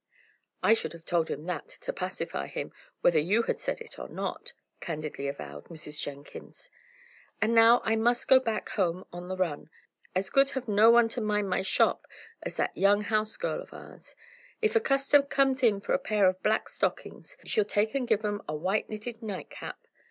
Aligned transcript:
"I 0.63 0.73
should 0.73 0.93
have 0.93 1.05
told 1.05 1.29
him 1.29 1.45
that, 1.45 1.69
to 1.81 1.93
pacify 1.93 2.47
him, 2.47 2.71
whether 3.01 3.19
you 3.19 3.43
had 3.43 3.59
said 3.59 3.79
it 3.81 3.99
or 3.99 4.07
not," 4.09 4.51
candidly 4.79 5.27
avowed 5.27 5.65
Mrs. 5.65 6.01
Jenkins. 6.01 6.71
"And 7.39 7.53
now 7.53 7.81
I 7.83 7.95
must 7.95 8.27
go 8.27 8.39
back 8.39 8.69
home 8.69 9.05
on 9.13 9.27
the 9.27 9.37
run. 9.37 9.69
As 10.15 10.31
good 10.31 10.49
have 10.49 10.67
no 10.67 10.89
one 10.89 11.07
to 11.09 11.21
mind 11.21 11.51
my 11.51 11.61
shop 11.61 12.07
as 12.41 12.57
that 12.57 12.75
young 12.75 13.01
house 13.01 13.37
girl 13.37 13.61
of 13.61 13.75
ours. 13.75 14.15
If 14.59 14.75
a 14.75 14.79
customer 14.79 15.27
comes 15.27 15.61
in 15.61 15.79
for 15.81 15.93
a 15.93 15.99
pair 15.99 16.27
of 16.27 16.41
black 16.41 16.67
stockings, 16.67 17.37
she'll 17.45 17.63
take 17.63 17.93
and 17.93 18.07
give 18.07 18.25
'em 18.25 18.41
a 18.49 18.55
white 18.55 18.89
knitted 18.89 19.21
nightcap. 19.21 19.85